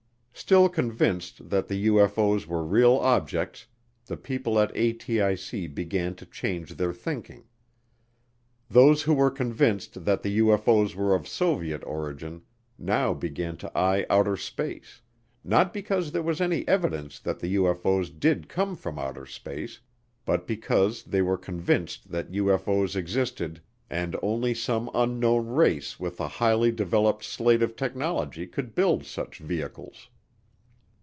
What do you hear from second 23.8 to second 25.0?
and only some